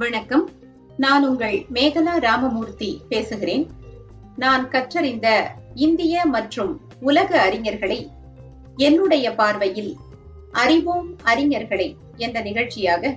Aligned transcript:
வணக்கம். 0.00 0.50
நான் 0.96 1.28
உங்கள் 1.28 1.66
மேகலா 1.72 2.18
ராமமூர்த்தி 2.18 3.00
பேசுகிறேன். 3.08 3.70
நான் 4.36 4.68
கற்றறிந்த 4.68 5.50
இந்திய 5.74 6.24
மற்றும் 6.24 6.80
உலக 7.00 7.50
அறிஞர்களை 7.50 8.08
என்னுடைய 8.76 9.34
பார்வையில் 9.34 9.96
அறிவோம் 10.52 11.16
அறிஞர்களை 11.24 11.96
என்ற 12.16 12.40
நிகழ்ச்சியாக 12.40 13.16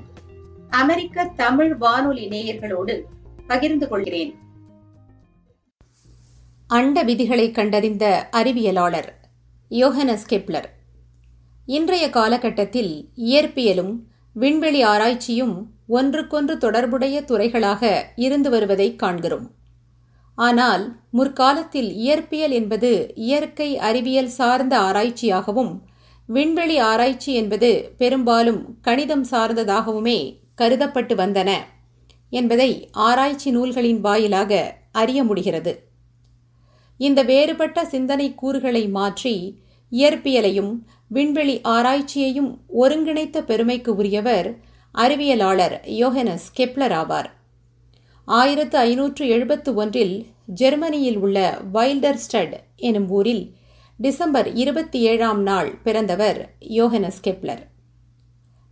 அமெரிக்க 0.69 1.25
தமிழ் 1.35 1.75
வானொலி 1.75 2.27
நேயர்களோடு 2.27 3.01
பகிர்ந்து 3.47 3.87
கொள்கிறேன். 3.87 4.35
அண்ட 6.67 7.03
விதிகளை 7.03 7.51
கண்டறிந்த 7.51 8.29
அறிவியலாளர் 8.31 9.09
யோஹனஸ் 9.69 10.25
கெப்லர் 10.29 10.65
இன்றைய 11.65 12.09
காலகட்டத்தில் 12.09 13.09
இயற்பியலும் 13.15 13.99
விண்வெளி 14.33 14.81
ஆராய்ச்சியும் 14.81 15.72
ஒன்றுக்கொன்று 15.87 16.57
தொடர்புடைய 16.57 17.21
துறைகளாக 17.21 17.91
இருந்து 18.15 18.49
வருவதை 18.49 18.95
காண்கிறோம். 18.95 19.51
ஆனால் 20.35 20.97
முற்காலத்தில் 21.09 21.89
இயற்பியல் 21.93 22.49
என்பது 22.49 23.13
இயற்கை 23.15 23.77
அறிவியல் 23.77 24.27
சார்ந்த 24.27 24.79
ஆராய்ச்சியாகவும் 24.79 25.73
விண்வெளி 26.27 26.77
ஆராய்ச்சி 26.77 27.33
என்பது 27.33 27.93
பெரும்பாலும் 27.97 28.79
கணிதம் 28.81 29.25
சார்ந்ததாகவுமே 29.31 30.19
கருதப்பட்டு 30.55 31.15
வந்தன 31.15 31.51
என்பதை 32.29 32.89
ஆராய்ச்சி 32.91 33.51
நூல்களின் 33.51 33.99
வாயிலாக 33.99 34.79
அறிய 34.91 35.23
முடிகிறது. 35.23 35.73
இந்த 36.97 37.23
வேறுபட்ட 37.23 37.85
சிந்தனை 37.85 38.35
கூறுகளை 38.35 38.87
மாற்றி 38.87 39.61
இயற்பியலையும் 39.91 40.73
விண்வெளி 41.07 41.61
ஆராய்ச்சியையும் 41.63 42.51
ஒருங்கிணைத்த 42.79 43.39
பெருமைக்கு 43.41 43.95
உரியவர் 43.95 44.49
அறிவியலாளர் 44.97 45.75
யோஹனஸ் 46.01 46.47
கெப்லர் 46.57 46.93
ஆவார். 47.01 47.29
ஆயிரத்து 48.25 48.77
ஐநூற்று 48.77 49.27
எழுபத்து 49.27 49.73
ஒன்றில் 49.73 50.27
ஜெர்மனியில் 50.45 51.17
உள்ள 51.17 51.61
வைல்டர்ஸ்டட் 51.73 52.53
எனும் 52.75 53.09
ஊரில் 53.09 53.55
டிசம்பர் 53.97 54.53
இருபத்தி 54.53 54.99
ஏழாம் 54.99 55.41
நாள் 55.41 55.77
பிறந்தவர் 55.83 56.55
யோஹனஸ் 56.69 57.19
கெப்லர் 57.23 57.63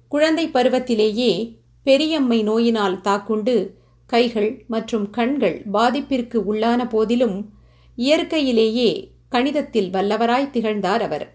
குழந்தை 0.07 0.47
பருவத்திலேயே 0.47 1.57
பெரியம்மை 1.83 2.43
நோயினால் 2.43 3.01
தாக்குண்டு 3.01 3.77
கைகள் 4.05 4.63
மற்றும் 4.67 5.09
கண்கள் 5.09 5.63
பாதிப்பிற்கு 5.73 6.39
உள்ளான 6.51 6.89
போதிலும் 6.89 7.53
இயற்கையிலேயே 7.95 9.11
கணிதத்தில் 9.29 9.89
வல்லவராய் 9.89 10.49
திகழ்ந்தார் 10.49 11.01
அவர். 11.01 11.33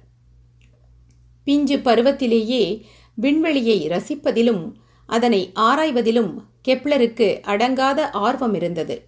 பிஞ்சு 1.44 1.76
பருவத்திலேயே 1.76 2.84
விண்வெளியை 3.16 3.88
ரசிப்பதிலும் 3.88 4.72
அதனை 5.06 5.52
ஆராய்வதிலும் 5.54 6.32
கெப்லருக்கு 6.68 7.40
அடங்காத 7.42 8.10
ஆர்வம் 8.10 8.54
இருந்தது. 8.54 9.02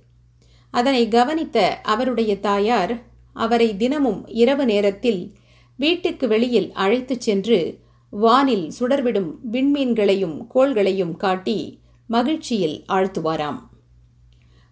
அதனை 0.71 1.09
கவனித்த 1.09 1.81
அவருடைய 1.83 2.41
தாயார் 2.41 3.03
அவரை 3.35 3.77
தினமும் 3.77 4.27
இரவு 4.27 4.65
நேரத்தில் 4.65 5.33
வீட்டுக்கு 5.77 6.29
வெளியில் 6.29 6.73
அழைத்துச் 6.73 7.21
சென்று 7.21 7.79
வானில் 8.11 8.73
சுடர்விடும் 8.81 9.31
விண்மீன்களையும் 9.53 10.47
கோள்களையும் 10.55 11.17
காட்டி 11.17 11.81
மகிழ்ச்சியில் 12.07 12.85
ஆழ்த்துவாராம். 12.89 13.59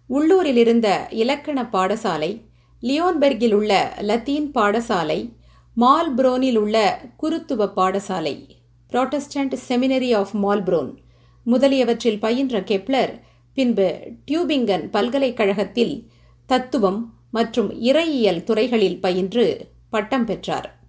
உள்ளூரில் 0.07 0.55
இருந்த 0.55 1.07
இலக்கண 1.09 1.69
பாடசாலை 1.73 2.31
லியோன்பெர்கில் 2.81 3.53
உள்ள 3.53 3.97
லத்தீன் 4.01 4.51
பாடசாலை 4.51 5.19
மால்ப்ரோனில் 5.77 6.57
உள்ள 6.57 6.77
குருத்துவ 7.17 7.65
பாடசாலை 7.65 8.35
புராட்டஸ்டன்ட் 8.91 9.55
செமினரி 9.67 10.15
ஆஃப் 10.15 10.35
மால்ப்ரோன் 10.35 10.91
முதலியவற்றில் 11.43 12.19
பயின்ற 12.19 12.59
கெப்லர் 12.59 13.13
பின்பு 13.53 13.87
டியூபிங்கன் 14.27 14.89
பல்கலைக்கழகத்தில் 14.89 16.09
தத்துவம் 16.45 17.13
மற்றும் 17.31 17.69
இறையியல் 17.81 18.43
துறைகளில் 18.43 18.99
பயின்று 18.99 19.71
பட்டம் 19.89 20.25
பெற்றார். 20.25 20.79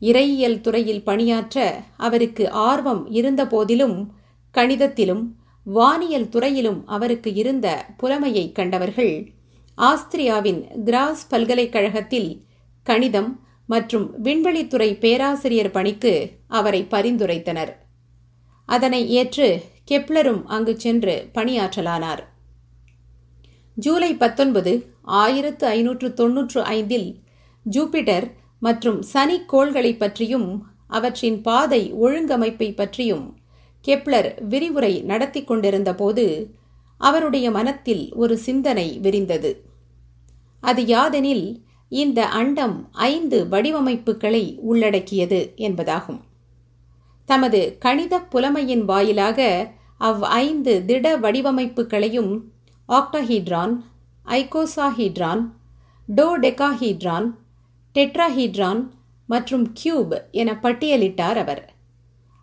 இறையியல் 0.00 0.60
துறையில் 0.60 1.02
பணியாற்ற 1.02 1.82
அவருக்கு 1.96 2.50
ஆர்வம் 2.50 3.10
இருந்த 3.10 3.46
போதிலும் 3.46 4.14
கணிதத்திலும் 4.54 5.24
வானியல் 5.66 6.28
துறையிலும் 6.28 6.86
அவருக்கு 6.86 7.32
இருந்த 7.34 7.86
புலமையை 7.96 8.52
கண்டவர்கள் 8.52 9.32
ஆஸ்திரியாவின் 9.78 10.82
கிராஸ் 10.84 11.28
பல்கலைக்கழகத்தில் 11.28 12.44
கணிதம் 12.82 13.30
மற்றும் 13.66 14.22
விண்வெளித்துறை 14.22 14.98
பேராசிரியர் 14.98 15.70
பணிக்கு 15.70 16.30
அவரை 16.48 16.86
பரிந்துரைத்தனர். 16.90 17.72
அதனை 18.66 19.10
ஏற்று 19.10 19.62
கெப்லரும் 19.90 20.42
அங்கு 20.44 20.80
சென்று 20.80 21.30
பணியாற்றலானார். 21.34 22.22
ஜூலை 23.74 24.14
பத்தொன்பது 24.14 24.92
ஆயிரத்து 25.02 25.66
ஐநூற்று 25.66 26.14
தொன்னூற்று 26.14 26.62
ஐந்தில் 26.62 27.22
ஜூபிட்டர் 27.70 28.30
மற்றும் 28.60 29.02
சனி 29.02 29.44
கோள்களை 29.46 29.96
பற்றியும் 29.96 30.66
அவற்றின் 30.86 31.40
பாதை 31.40 31.94
ஒழுங்கமைப்பை 31.94 32.74
பற்றியும் 32.74 33.36
கெப்லர் 33.84 34.28
விரிவுரை 34.48 35.02
நடத்தி 35.02 35.44
கொண்டிருந்த 35.44 35.94
போது 35.94 36.54
அவருடைய 36.98 37.50
மனத்தில் 37.50 38.14
ஒரு 38.14 38.38
சிந்தனை 38.38 38.98
விரிந்தது. 38.98 39.64
அது 40.60 40.82
யாதெனில் 40.82 41.63
இந்த 41.88 42.26
அண்டம் 42.26 42.88
ஐந்து 42.92 43.46
வடிவமைப்புகளை 43.48 44.56
உள்ளடக்கியது 44.56 45.52
என்பதாகும். 45.56 46.20
தமது 47.24 47.76
கணித 47.78 48.20
புலமையின் 48.20 48.84
வாயிலாக 48.84 49.70
அவ் 49.98 50.22
ஐந்து 50.24 50.84
திட 50.84 51.18
வடிவமைப்புகளையும் 51.18 52.40
ஆக்டஹீட்ரான் 52.88 53.80
ஐகோசாஹீட்ரான் 54.26 55.50
டோடெகாஹீட்ரான் 56.16 57.30
டெட்ராஹீட்ரான் 57.94 58.88
மற்றும் 59.26 59.72
கியூப் 59.72 60.30
என 60.30 60.52
பட்டியலிட்டார் 60.52 61.36
அவர். 61.36 61.72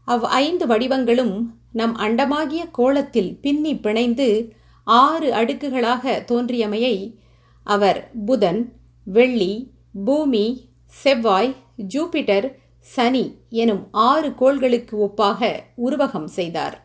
அவ் 0.06 0.23
ஐந்து 0.23 0.68
வடிவங்களும் 0.68 1.46
நம் 1.72 1.96
அண்டமாகிய 1.97 2.68
கோலத்தில் 2.72 3.40
பின்னி 3.41 3.75
பிணைந்து 3.75 4.52
ஆறு 4.84 5.34
அடுக்குகளாக 5.34 6.23
தோன்றியமையை 6.23 7.19
அவர் 7.63 8.12
புதன் 8.25 8.79
வெள்ளி 9.07 9.73
பூமி 10.06 10.45
செவ்வாய் 10.85 11.56
ஜூபிட்டர் 11.94 12.47
சனி 12.79 13.23
எனும் 13.50 13.88
ஆறு 13.91 14.35
கோள்களுக்கு 14.35 14.95
ஒப்பாக 15.07 15.50
உருவகம் 15.78 16.29
செய்தார். 16.38 16.75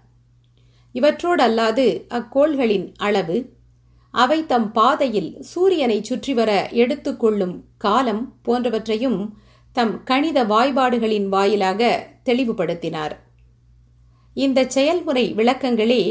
இவற்றோடல்லாது 0.94 1.86
அக்கோள்களின் 2.08 2.86
அளவு 2.96 3.54
அவை 4.10 4.46
தம் 4.46 4.72
பாதையில் 4.72 5.30
சூரியனை 5.40 5.98
சுற்றி 6.02 6.34
வர 6.34 6.68
எடுத்துக்கொள்ளும் 6.72 7.64
காலம் 7.78 8.38
போன்றவற்றையும் 8.42 9.20
தம் 9.72 10.04
கணித 10.04 10.44
வாய்பாடுகளின் 10.44 11.28
வாயிலாக 11.28 12.08
தெளிவுபடுத்தினார். 12.24 13.14
இந்த 14.34 14.64
செயல்முறை 14.64 15.34
விளக்கங்களே 15.34 16.02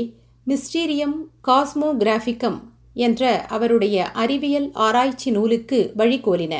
மிஸ்டீரியம் 0.47 1.17
காஸ்மோகிராஃபிக்கம் 1.47 2.59
என்ற 2.95 3.45
அவருடைய 3.45 4.11
அறிவியல் 4.11 4.71
ஆராய்ச்சி 4.73 5.31
நூலுக்கு 5.31 5.93
வழிகோலின. 5.97 6.55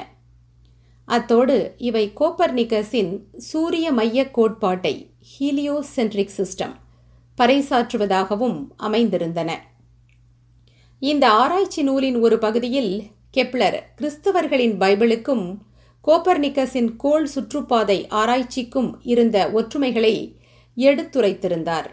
அத்தோடு 1.06 1.76
இவை 1.78 2.12
கோப்பர்னிகஸின் 2.20 3.12
சூரிய 3.38 3.92
மைய 3.92 4.32
கோட்பாட்டை 4.32 5.12
ஹீலியோசென்ட்ரிக் 5.32 6.36
சிஸ்டம் 6.38 6.76
பறைசாற்றுவதாகவும் 7.38 8.58
அமைந்திருந்தன. 8.78 9.52
இந்த 11.00 11.32
ஆராய்ச்சி 11.32 11.84
நூலின் 11.84 12.18
ஒரு 12.22 12.38
பகுதியில் 12.38 13.04
கெப்லர் 13.38 13.80
கிறிஸ்தவர்களின் 13.98 14.76
பைபிளுக்கும் 14.78 15.46
கோப்பர்னிக்கஸின் 16.08 16.96
கோள் 16.96 17.28
சுற்றுப்பாதை 17.36 18.00
ஆராய்ச்சிக்கும் 18.10 18.90
இருந்த 19.02 19.38
ஒற்றுமைகளை 19.54 20.16
எடுத்துரைத்திருந்தார். 20.78 21.90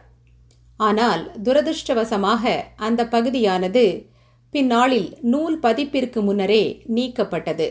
ஆனால் 0.77 1.33
துரதிருஷ்டவசமாக 1.43 2.45
அந்த 2.77 3.09
பகுதியானது 3.09 4.11
பின்னாளில் 4.53 5.19
நூல் 5.21 5.59
பதிப்பிற்கு 5.61 6.23
முன்னரே 6.23 6.83
நீக்கப்பட்டது. 6.89 7.71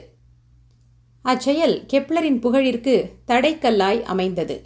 அச்செயல் 1.21 1.85
கெப்லரின் 1.93 2.39
புகழிற்கு 2.39 3.09
தடைக்கல்லாய் 3.27 4.01
அமைந்தது. 4.01 4.61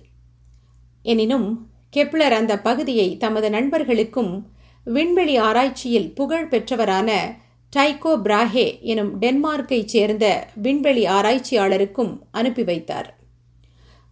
எனினும் 1.01 1.67
கெப்லர் 1.95 2.35
அந்த 2.39 2.59
பகுதியை 2.59 3.17
தமது 3.17 3.49
நண்பர்களுக்கும் 3.49 4.51
விண்வெளி 4.83 5.35
ஆராய்ச்சியில் 5.35 6.13
புகழ் 6.13 6.47
பெற்றவரான 6.51 7.11
டைகோ 7.75 8.17
பிராஹே 8.23 8.79
எனும் 8.79 9.21
டென்மார்க்கைச் 9.21 9.87
சேர்ந்த 9.87 10.47
விண்வெளி 10.55 11.05
ஆராய்ச்சியாளருக்கும் 11.05 12.19
அனுப்பி 12.31 12.63
வைத்தார். 12.63 13.17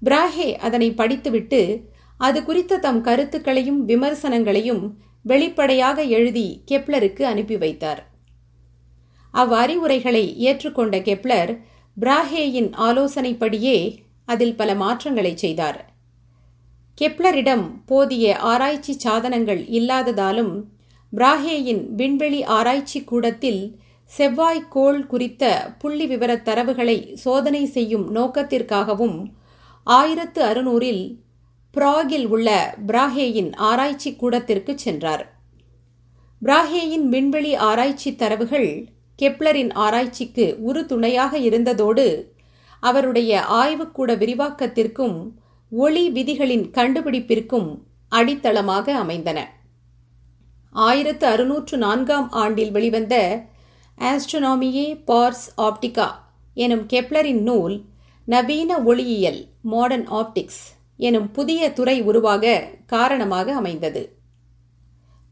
பிராஹே 0.05 0.53
அதனை 0.53 0.93
படித்துவிட்டு 0.93 1.89
அது 2.17 2.43
குறித்த 2.43 2.77
தம் 2.77 3.01
கருத்துக்களையும் 3.01 3.87
விமர்சனங்களையும் 3.87 4.93
வெளிப்படையாக 5.25 6.03
எழுதி 6.03 6.63
கெப்லருக்கு 6.71 7.21
அனுப்பி 7.21 7.57
வைத்தார். 7.57 8.01
அவ்வறிவுரைகளை 9.33 10.25
ஏற்றுக்கொண்ட 10.47 10.97
கெப்லர் 11.01 11.51
பிராஹேயின் 11.97 12.69
ஆலோசனைப்படியே 12.87 13.77
அதில் 14.25 14.55
பல 14.55 14.75
மாற்றங்களை 14.75 15.33
செய்தார். 15.35 15.79
கெப்லரிடம் 17.01 17.85
போதிய 17.85 18.37
ஆராய்ச்சி 18.37 18.93
சாதனங்கள் 18.93 19.61
இல்லாததாலும் 19.67 20.53
பிராஹேயின் 21.13 21.95
விண்வெளி 21.95 22.43
ஆராய்ச்சி 22.43 23.03
கூடத்தில் 23.03 23.77
செவ்வாய் 24.05 24.67
கோள் 24.69 25.07
குறித்த 25.07 25.43
புள்ளி 25.79 26.05
விவரத் 26.07 26.45
தரவுகளை 26.45 27.13
சோதனை 27.13 27.65
செய்யும் 27.65 28.15
நோக்கத்திற்காகவும் 28.15 29.17
ஆயிரத்து 29.83 30.41
அறுநூறில் 30.43 31.03
பிராகில் 31.73 32.25
உள்ள 32.25 32.49
பிராஹேயின் 32.87 33.51
ஆராய்ச்சி 33.67 34.09
கூடத்திற்கு 34.15 34.73
சென்றார். 34.77 35.23
பிராஹேயின் 36.41 37.05
விண்வெளி 37.13 37.55
ஆராய்ச்சி 37.55 38.15
தரவுகள் 38.15 38.69
கெப்லரின் 39.19 39.71
ஆராய்ச்சிக்கு 39.73 40.45
உறுதுணையாக 40.59 41.37
இருந்ததோடு 41.37 42.05
அவருடைய 42.79 43.31
ஆய்வுக்கூட 43.61 44.15
விரிவாக்கத்திற்கும் 44.15 45.17
ஒளி 45.71 46.09
விதிகளின் 46.09 46.65
கண்டுபிடிப்பிற்கும் 46.71 47.69
அடித்தளமாக 48.11 48.85
அமைந்தன. 48.93 49.39
ஆயிரத்து 50.75 51.27
அறுநூற்று 51.27 51.77
நான்காம் 51.77 52.29
ஆண்டில் 52.43 52.71
வெளிவந்த 52.71 53.15
ஆஸ்ட்ரோனாமியே 53.97 54.87
பார்ஸ் 55.09 55.47
ஆப்டிகா 55.57 56.07
எனும் 56.53 56.85
கெப்லரின் 56.85 57.43
நூல் 57.49 57.75
நவீன 58.27 58.79
ஒளியியல் 58.83 59.41
மாடர்ன் 59.61 60.07
ஆப்டிக்ஸ் 60.21 60.63
எனும் 60.97 61.31
புதிய 61.31 61.73
துறை 61.73 62.01
உருவாக 62.01 62.63
காரணமாக 62.85 63.53
அமைந்தது. 63.53 64.17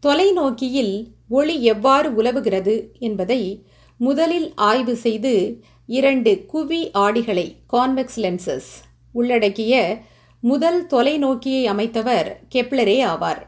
தொலைநோக்கியில் 0.04 1.08
ஒளி 1.30 1.64
எவ்வாறு 1.64 2.16
உலவுகிறது 2.16 2.92
என்பதை 3.00 3.66
முதலில் 3.98 4.54
ஆய்வு 4.56 4.96
செய்து 4.96 5.64
இரண்டு 5.86 6.46
குவி 6.54 6.82
ஆடிகளை 6.94 7.56
கான்வெக்ஸ் 7.74 8.20
லென்சஸ் 8.20 8.70
உள்ளடக்கிய 9.14 10.02
முதல் 10.40 10.88
தொலைநோக்கியை 10.88 11.64
அமைத்தவர் 11.74 12.30
கெப்லரே 12.56 12.98
ஆவார். 13.06 13.42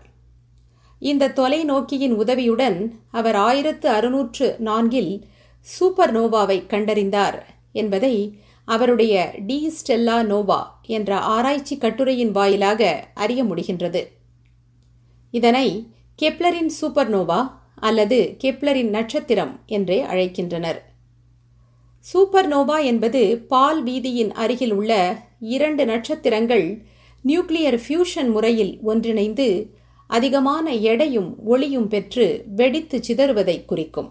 இந்த 0.99 1.31
தொலைநோக்கியின் 1.35 2.15
உதவியுடன் 2.15 2.93
அவர் 3.11 3.35
ஆயிரத்து 3.35 3.89
அறுநூற்று 3.89 4.55
நான்கில் 4.59 5.25
சூப்பர் 5.59 6.13
நோவாவை 6.15 6.57
கண்டறிந்தார் 6.67 7.37
என்பதை 7.71 8.15
அவருடைய 8.65 9.35
டி 9.47 9.73
ஸ்டெல்லா 9.77 10.25
நோவா 10.25 10.79
என்ற 10.87 11.17
ஆராய்ச்சி 11.17 11.77
கட்டுரையின் 11.77 12.31
வாயிலாக 12.31 13.07
அறிய 13.13 13.43
முடிகின்றது. 13.43 14.07
இதனை 15.31 15.91
கெப்லரின் 16.21 16.71
சூப்பர் 16.79 17.09
நோவா 17.09 17.61
அல்லது 17.75 18.37
கெப்லரின் 18.43 18.89
நட்சத்திரம் 18.89 19.59
என்றே 19.65 20.03
அழைக்கின்றனர். 20.03 20.79
சூப்பர் 21.99 22.47
நோவா 22.47 22.79
என்பது 22.79 23.37
பால் 23.37 23.83
வீதியின் 23.83 24.31
அருகில் 24.31 24.71
உள்ள 24.71 25.15
இரண்டு 25.39 25.85
நட்சத்திரங்கள் 25.85 26.81
நியூக்ளியர் 27.25 27.79
ஃபியூஷன் 27.87 28.31
முறையில் 28.31 28.79
ஒன்றிணைந்து 28.83 29.75
அதிகமான 30.07 30.73
எடையும் 30.73 31.45
ஒளியும் 31.45 31.87
பெற்று 31.87 32.45
வெடித்து 32.55 32.99
சிதறுவதை 33.07 33.65
குறிக்கும். 33.65 34.09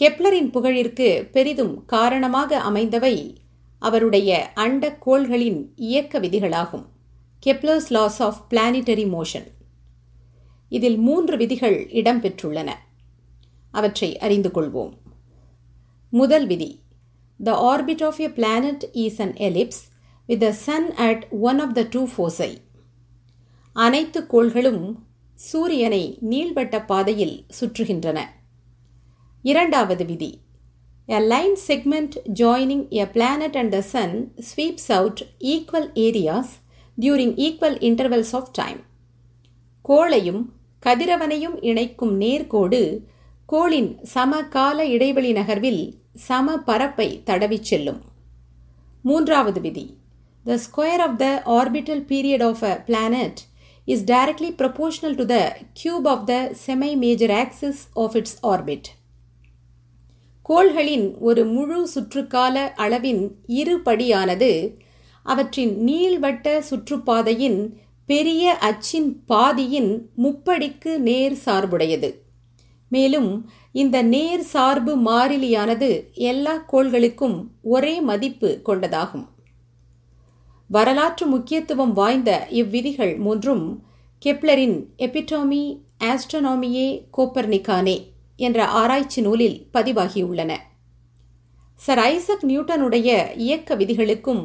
கெப்லரின் 0.00 0.50
புகழிற்கு 0.50 1.30
பெரிதும் 1.30 1.84
காரணமாக 1.84 2.60
அமைந்தவை 2.60 3.36
அவருடைய 3.78 4.52
அண்ட 4.54 4.98
கோள்களின் 5.06 5.72
இயக்க 5.76 6.20
விதிகளாகும். 6.20 6.84
Kepler's 7.46 7.88
laws 7.88 8.22
of 8.22 8.40
planetary 8.50 9.04
motion 9.08 9.46
இதில் 10.68 10.98
மூன்று 10.98 11.36
விதிகள் 11.36 11.86
இடம்பெற்றுள்ளன. 11.86 12.70
அவற்றை 13.70 14.18
அறிந்து 14.18 14.50
கொள்வோம். 14.54 14.92
முதல் 16.10 16.46
விதி. 16.46 16.80
The 17.42 17.52
orbit 17.70 18.04
of 18.04 18.18
a 18.18 18.28
planet 18.28 18.88
is 18.92 19.18
an 19.18 19.32
ellipse 19.32 19.82
with 20.26 20.40
the 20.40 20.52
sun 20.52 20.94
at 20.94 21.28
one 21.40 21.58
of 21.58 21.74
the 21.74 21.86
two 21.90 22.06
foci 22.06 22.56
அனைத்து 23.72 24.26
கோள்களும் 24.26 25.06
சூரியனை 25.34 26.18
நீள்வட்ட 26.30 26.86
பாதையில் 26.86 27.46
சுற்றுகின்றன. 27.60 28.20
இரண்டாவது 29.43 30.05
விதி 30.05 30.31
a 31.07 31.19
line 31.25 31.55
segment 31.67 32.15
joining 32.39 32.85
a 32.89 33.05
planet 33.05 33.57
and 33.57 33.73
the 33.75 33.81
sun 33.91 34.15
sweeps 34.49 34.89
out 34.91 35.21
equal 35.45 35.89
areas 35.95 36.53
during 36.97 37.35
equal 37.37 37.77
intervals 37.79 38.33
of 38.35 38.51
time 38.51 38.79
கோளையும் 39.85 40.41
கதிரவனையும் 40.83 41.57
இணைக்கும் 41.61 42.15
நேர்கோடு 42.21 42.81
கோளின் 43.49 43.91
சமகால 44.05 44.85
இடைவெளி 44.85 45.31
நகர்வில் 45.31 45.83
சம 46.27 46.57
பரப்பை 46.65 47.09
தடவிச் 47.25 47.63
செல்லும் 47.63 48.01
மூன்றாவது 49.01 49.59
விதி 49.61 49.85
the 50.45 50.57
square 50.65 50.99
of 50.99 51.17
the 51.17 51.27
orbital 51.59 52.03
period 52.11 52.43
of 52.43 52.63
a 52.63 52.75
planet 52.87 53.41
is 53.87 54.01
directly 54.03 54.51
proportional 54.51 55.15
to 55.15 55.25
the 55.25 55.41
cube 55.75 56.07
of 56.07 56.25
the 56.25 56.53
semi-major 56.55 57.31
axis 57.33 57.87
of 57.95 58.15
its 58.15 58.31
orbit. 58.43 58.85
கோள்களின் 60.50 61.18
ஒரு 61.18 61.44
முழு 61.44 61.88
சுற்றுக்கால 61.88 62.74
அளவின் 62.74 63.34
இருபடியானது 63.46 64.78
அவற்றின் 65.22 65.84
நீள்வட்ட 65.86 66.58
சுற்றுப்பாதையின் 66.58 67.72
பெரிய 68.06 68.52
அச்சின் 68.52 69.24
பாதியின் 69.26 70.08
முப்படிக்கு 70.16 70.98
நேர் 70.98 71.36
சார்புடையது. 71.46 72.14
மேலும் 72.88 73.50
இந்த 73.72 74.02
நேர் 74.02 74.40
சார்பு 74.40 74.96
மாறிலியானது 74.96 76.12
எல்லா 76.12 76.64
கோள்களுக்கும் 76.72 77.44
ஒரே 77.62 78.00
மதிப்பு 78.00 78.60
கொண்டதாகும். 78.64 79.26
வரலாற்று 80.68 81.26
முக்கியத்துவம் 81.26 81.92
வாய்ந்த 81.92 82.46
இவ்விதிகள் 82.50 83.16
மூன்றும் 83.16 83.82
கெப்லரின் 84.24 84.84
எபிட்டோமி 84.98 85.80
ஆஸ்ட்ரோனாமியே 86.04 87.04
கோப்பர்னிகானே. 87.16 88.09
என்ற 88.40 88.66
ஆராய்ச்சி 88.66 89.20
நூலில் 89.20 89.66
பதிவாகியுள்ளன. 89.72 90.56
சர் 91.76 91.98
ஐசக் 91.98 92.44
நியூட்டனுடைய 92.46 93.36
இயக்க 93.36 93.76
விதிகளுக்கும் 93.76 94.42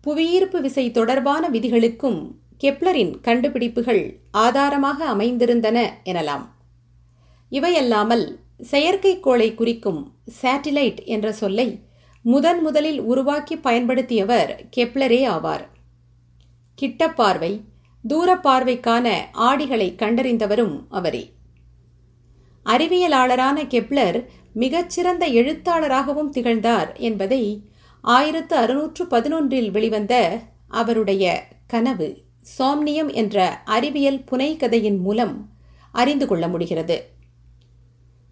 புவியீர்ப்பு 0.00 0.60
விசை 0.60 0.90
தொடர்பான 0.90 1.48
விதிகளுக்கும் 1.50 2.18
கெப்லரின் 2.64 3.14
கண்டுபிடிப்புகள் 3.20 4.02
ஆதாரமாக 4.30 5.14
அமைந்திருந்தன 5.14 5.78
எனலாம். 6.04 6.44
இவையல்லாமல் 7.50 8.26
செயற்கைக்கோளை 8.70 9.54
குறிக்கும் 9.54 10.00
சேட்டிலைட் 10.42 11.00
என்ற 11.04 11.32
சொல்லை 11.32 11.68
முதன் 12.22 12.60
முதலில் 12.60 13.00
உருவாக்கி 13.00 13.56
பயன்படுத்தியவர் 13.56 14.52
கெப்லரே 14.76 15.22
ஆவார். 15.34 15.66
கிட்டப்பார்வை 16.82 17.52
தூரப்பார்வைக்கான 18.08 19.06
ஆடிகளை 19.32 19.88
கண்டறிந்தவரும் 19.94 20.76
அவரே. 20.88 21.24
அறிவியலாளரான 22.66 23.58
கெப்லர் 23.66 24.18
மிகச்சிறந்த 24.52 25.24
எழுத்தாளராகவும் 25.26 26.30
திகழ்ந்தார் 26.30 26.90
என்பதை 26.98 27.42
ஆயிரத்து 28.04 28.56
அறுநூற்று 28.56 29.04
பதினொன்றில் 29.04 29.70
வெளிவந்த 29.70 30.14
அவருடைய 30.68 31.24
கனவு 31.66 32.08
சோம்னியம் 32.58 33.10
என்ற 33.12 33.36
அறிவியல் 33.64 34.24
புனைகதையின் 34.30 34.98
மூலம் 35.00 35.50
அறிந்து 35.92 36.26
கொள்ள 36.26 36.48
முடிகிறது. 36.48 36.96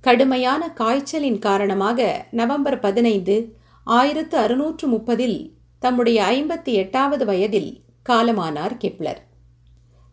கடுமையான 0.00 0.62
காய்ச்சலின் 0.70 1.38
காரணமாக 1.38 2.26
நவம்பர் 2.30 2.78
பதினைந்து 2.80 3.36
ஆயிரத்து 3.86 4.36
அறுநூற்று 4.38 4.86
முப்பதில் 4.88 5.38
தம்முடைய 5.78 6.18
ஐம்பத்தி 6.24 6.72
எட்டாவது 6.72 7.24
வயதில் 7.24 7.70
காலமானார் 8.08 8.76
கெப்லர் 8.76 9.20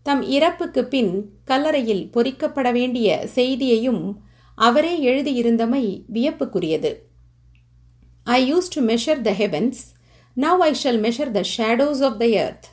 தம் 0.04 0.22
இறப்புக்கு 0.22 0.86
பின் 0.86 1.30
கல்லறையில் 1.46 2.10
பொறிக்கப்பட 2.14 2.72
வேண்டிய 2.72 3.30
செய்தியையும் 3.36 4.18
அவரே 4.56 4.94
எழுதியிருந்தமை 5.10 6.04
வியப்புக்குரியது. 6.14 6.92
I 8.24 8.54
used 8.54 8.72
to 8.74 8.82
measure 8.82 9.22
the 9.22 9.32
heavens 9.32 9.82
now 10.36 10.62
I 10.68 10.72
shall 10.84 11.00
measure 11.06 11.32
the 11.32 11.42
shadows 11.58 12.02
of 12.02 12.18
the 12.18 12.26
earth 12.26 12.68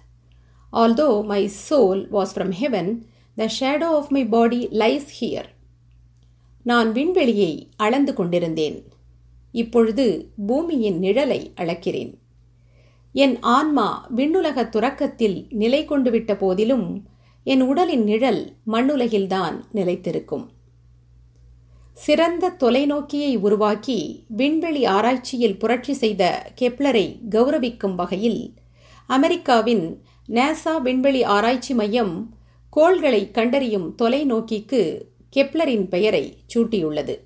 although 0.73 1.25
my 1.25 1.51
soul 1.71 2.01
was 2.13 2.33
from 2.35 2.55
heaven 2.61 2.91
the 3.35 3.49
shadow 3.61 3.91
of 3.99 4.09
my 4.09 4.27
body 4.27 4.69
lies 4.69 5.11
here 5.21 5.51
நான் 6.63 6.93
விண்வெளியை 6.93 7.69
அளந்து 7.77 8.15
கொண்டிருந்தேன். 8.15 8.85
இப்பொழுது 9.53 10.33
பூமியின் 10.47 11.01
நிழலை 11.01 11.41
அளக்கிறேன். 11.57 12.15
என் 13.13 13.37
ஆன்மா 13.41 14.07
விண்ணுலக 14.09 14.65
துறக்கத்தில் 14.65 15.47
நிலை 15.51 15.85
கொண்டு 15.85 16.11
விட்ட 16.11 16.37
போதிலும் 16.37 17.09
என் 17.45 17.61
உடலின் 17.61 18.05
நிழல் 18.05 18.53
மண்ணுலகில்தான் 18.67 19.61
நிலைத்திருக்கும். 19.75 20.47
சிறந்த 21.95 22.57
தொலைநோக்கியை 22.61 23.39
உருவாக்கி 23.39 24.25
விண்வெளி 24.29 24.85
ஆராய்ச்சியில் 24.85 25.59
புரட்சி 25.59 25.93
செய்த 25.93 26.53
கெப்லரை 26.61 27.19
கௌரவிக்கும் 27.31 27.95
வகையில் 27.95 28.55
அமெரிக்காவின் 29.07 30.03
நேசா 30.29 30.81
விண்வெளி 30.83 31.23
ஆராய்ச்சி 31.23 31.75
மையம் 31.75 32.37
கோள்களை 32.71 33.31
கண்டறியும் 33.31 33.95
தொலைநோக்கிக்கு 34.03 35.03
கெப்லரின் 35.37 35.89
பெயரை 35.89 36.37
சூட்டியுள்ளது. 36.55 37.19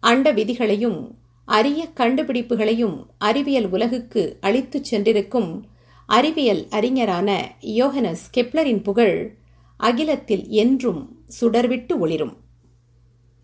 அண்ட 0.00 0.32
விதிகளையும் 0.32 1.18
அரிய 1.44 1.88
கண்டுபிடிப்புகளையும் 1.96 3.06
அறிவியல் 3.18 3.68
உலகுக்கு 3.70 4.36
அளித்துச் 4.40 4.84
சென்றிருக்கும் 4.84 5.62
அறிவியல் 6.06 6.66
அறிஞரான 6.70 7.56
யோகனஸ் 7.60 8.24
கெப்லரின் 8.36 8.82
புகழ் 8.82 9.34
அகிலத்தில் 9.76 10.48
என்றும் 10.48 11.24
சுடர்விட்டு 11.40 11.98
ஒளிரும். 11.98 12.36